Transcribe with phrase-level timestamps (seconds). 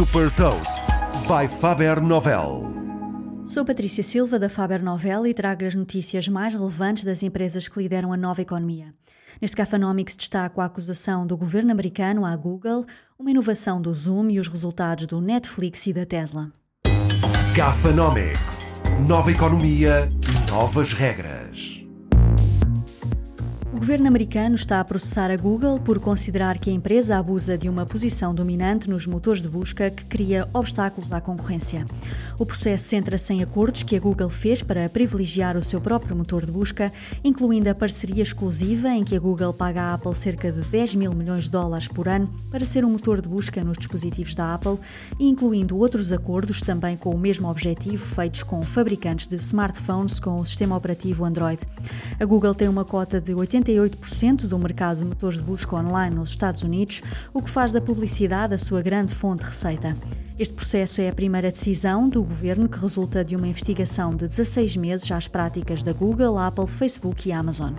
[0.00, 0.86] Super Toast
[1.28, 2.72] by Faber Novel.
[3.44, 7.78] Sou Patrícia Silva da Faber Novel e trago as notícias mais relevantes das empresas que
[7.78, 8.94] lideram a nova economia.
[9.42, 12.86] Neste Cafanomics destaco a acusação do governo americano à Google,
[13.18, 16.50] uma inovação do Zoom e os resultados do Netflix e da Tesla.
[17.54, 18.84] Gafanomics.
[19.06, 20.08] Nova economia,
[20.48, 21.39] novas regras.
[23.80, 27.66] O governo americano está a processar a Google por considerar que a empresa abusa de
[27.66, 31.86] uma posição dominante nos motores de busca que cria obstáculos à concorrência.
[32.38, 36.44] O processo centra-se em acordos que a Google fez para privilegiar o seu próprio motor
[36.44, 36.92] de busca,
[37.24, 41.14] incluindo a parceria exclusiva em que a Google paga à Apple cerca de 10 mil
[41.14, 44.76] milhões de dólares por ano para ser um motor de busca nos dispositivos da Apple,
[45.18, 50.36] e incluindo outros acordos também com o mesmo objetivo feitos com fabricantes de smartphones com
[50.36, 51.60] o sistema operativo Android.
[52.18, 56.14] A Google tem uma cota de 80 88% do mercado de motores de busca online
[56.14, 57.02] nos Estados Unidos,
[57.32, 59.96] o que faz da publicidade a sua grande fonte de receita.
[60.38, 64.76] Este processo é a primeira decisão do governo que resulta de uma investigação de 16
[64.76, 67.74] meses às práticas da Google, Apple, Facebook e Amazon.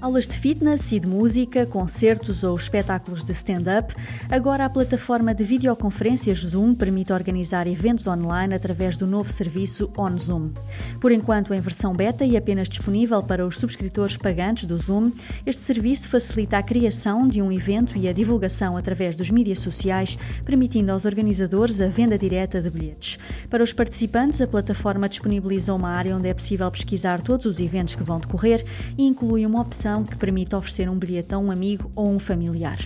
[0.00, 3.92] Aulas de fitness e de música, concertos ou espetáculos de stand-up.
[4.30, 10.52] Agora a plataforma de videoconferências Zoom permite organizar eventos online através do novo serviço OnZoom.
[11.00, 15.10] Por enquanto em versão beta e apenas disponível para os subscritores pagantes do Zoom,
[15.44, 20.16] este serviço facilita a criação de um evento e a divulgação através dos mídias sociais,
[20.44, 23.18] permitindo aos organizadores a venda direta de bilhetes.
[23.50, 27.96] Para os participantes, a plataforma disponibiliza uma área onde é possível pesquisar todos os eventos
[27.96, 28.64] que vão decorrer
[28.96, 32.78] e inclui uma opção que permite oferecer um bilhete a um amigo ou um familiar.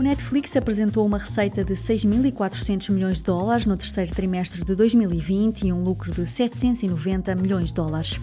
[0.00, 5.66] O Netflix apresentou uma receita de 6.400 milhões de dólares no terceiro trimestre de 2020
[5.66, 8.18] e um lucro de 790 milhões de dólares.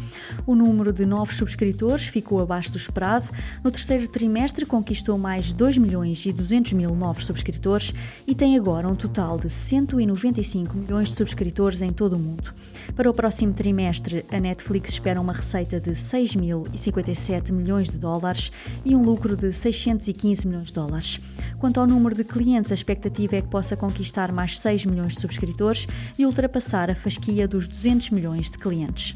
[0.48, 3.30] O número de novos subscritores ficou abaixo do esperado.
[3.64, 7.94] No terceiro trimestre conquistou mais 2 milhões e 200 mil novos subscritores
[8.26, 12.56] e tem agora um total de 195 milhões de subscritores em todo o mundo.
[12.96, 18.52] Para o próximo trimestre, a Netflix espera uma receita de 6.057 milhões de dólares
[18.84, 21.20] e um lucro de 615 milhões de dólares.
[21.68, 25.20] Quanto ao número de clientes, a expectativa é que possa conquistar mais 6 milhões de
[25.20, 25.86] subscritores
[26.18, 29.14] e ultrapassar a fasquia dos 200 milhões de clientes.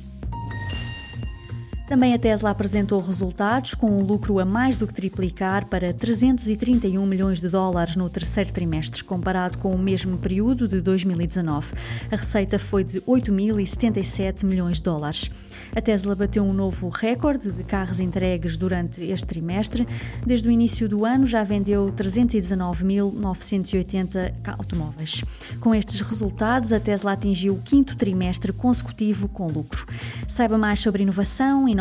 [1.92, 7.06] Também a Tesla apresentou resultados com um lucro a mais do que triplicar para 331
[7.06, 11.74] milhões de dólares no terceiro trimestre, comparado com o mesmo período de 2019.
[12.10, 15.30] A receita foi de 8.077 milhões de dólares.
[15.76, 19.86] A Tesla bateu um novo recorde de carros entregues durante este trimestre.
[20.26, 25.26] Desde o início do ano já vendeu 319.980 automóveis.
[25.60, 29.86] Com estes resultados, a Tesla atingiu o quinto trimestre consecutivo com lucro.
[30.26, 31.81] Saiba mais sobre inovação e